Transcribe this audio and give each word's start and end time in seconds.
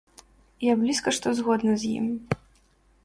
Я 0.71 0.75
блізка 0.79 1.13
што 1.17 1.27
згодна 1.41 1.77
з 1.83 1.93
ім. 2.01 2.07